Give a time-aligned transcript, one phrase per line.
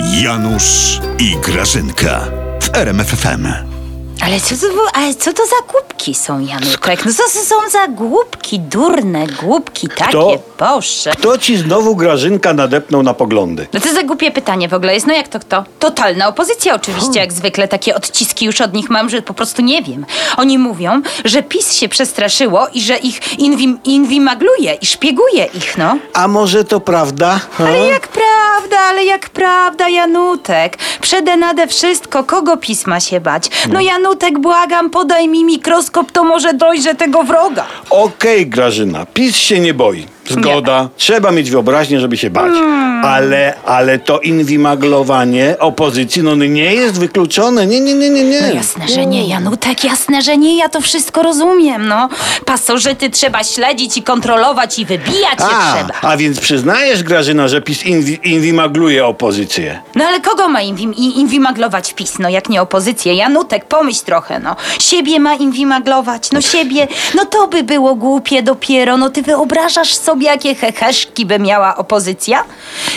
[0.00, 2.20] Janusz i Grażynka
[2.62, 3.46] w RMFFM.
[4.24, 7.04] Ale co to, ale co to za głupki są, Janutek?
[7.04, 10.32] No co to są za głupki, durne głupki, takie, Kto?
[10.58, 11.10] Boże.
[11.10, 13.66] Kto ci znowu Grażynka nadepnął na poglądy?
[13.72, 15.06] No to za głupie pytanie w ogóle jest.
[15.06, 15.64] No jak to kto?
[15.78, 17.68] Totalna opozycja oczywiście, jak zwykle.
[17.68, 20.06] Takie odciski już od nich mam, że po prostu nie wiem.
[20.36, 25.98] Oni mówią, że PiS się przestraszyło i że ich inwim, inwimagluje i szpieguje ich, no.
[26.12, 27.40] A może to prawda?
[27.52, 27.64] Ha?
[27.66, 28.07] Ale jak
[28.68, 30.78] prawda, ale jak prawda, Janutek.
[31.00, 33.50] Przede nade wszystko, kogo PiS ma się bać?
[33.68, 37.66] No Janutek, błagam, podaj mi mikroskop, to może dojrzę tego wroga.
[37.90, 40.06] Okej, Grażyna, PiS się nie boi.
[40.30, 40.88] Zgoda.
[40.96, 42.52] Trzeba mieć wyobraźnię, żeby się bać.
[42.52, 43.04] Hmm.
[43.04, 47.66] Ale, ale to inwimaglowanie opozycji no nie jest wykluczone.
[47.66, 48.40] Nie, nie, nie, nie, nie.
[48.40, 52.08] No jasne, że nie, Janutek, jasne, że nie, ja to wszystko rozumiem, no.
[52.44, 56.10] Pasożyty trzeba śledzić i kontrolować i wybijać je A, trzeba.
[56.10, 59.80] a więc przyznajesz, Grażyna, że PiS inwi, inwimagluje opozycję.
[59.94, 63.14] No ale kogo ma inwim, inwimaglować PiS, no jak nie opozycję?
[63.14, 64.56] Janutek, pomyśl trochę, no.
[64.80, 70.17] Siebie ma inwimaglować, no siebie, no to by było głupie dopiero, no ty wyobrażasz sobie,
[70.22, 72.44] jakie heheszki by miała opozycja?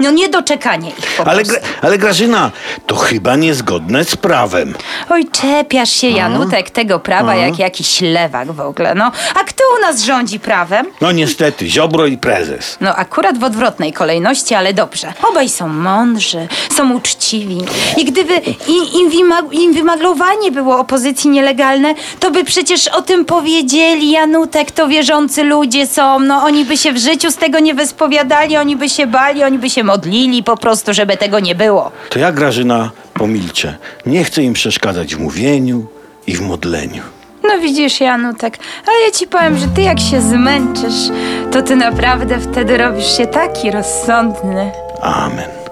[0.00, 1.66] No niedoczekanie ich po Ale, prostu.
[1.82, 2.50] Ale Grażyna,
[2.86, 4.74] to chyba niezgodne z prawem.
[5.10, 9.12] Oj, czepiasz się, Janutek, tego prawa jak jakiś lewak w ogóle, no.
[9.34, 10.86] A kto u nas rządzi prawem?
[11.00, 12.76] No niestety, Ziobro i prezes.
[12.80, 15.12] No akurat w odwrotnej kolejności, ale dobrze.
[15.30, 17.58] Obaj są mądrzy, są uczciwi.
[17.96, 18.34] I gdyby
[18.68, 24.10] i- inwima- inwimaglowanie było opozycji nielegalne, to by przecież o tym powiedzieli.
[24.10, 26.18] Janutek, to wierzący ludzie są.
[26.20, 29.58] No oni by się w życiu z tego nie wyspowiadali, oni by się bali, oni
[29.58, 31.90] by się modlili po prostu, żeby tego nie było.
[32.10, 33.76] To ja, Grażyna, pomilczę.
[34.06, 35.86] Nie chcę im przeszkadzać w mówieniu
[36.26, 37.02] i w modleniu.
[37.44, 41.10] No widzisz, Janutek, ale ja ci powiem, że ty jak się zmęczysz,
[41.52, 44.70] to ty naprawdę wtedy robisz się taki rozsądny.
[45.02, 45.65] Amen.